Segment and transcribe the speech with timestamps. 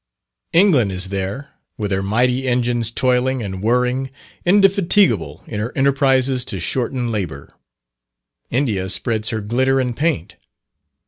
[0.51, 4.09] England is there, with her mighty engines toiling and whirring,
[4.43, 7.53] indefatigable in her enterprises to shorten labour.
[8.49, 10.37] India spreads her glitter and paint.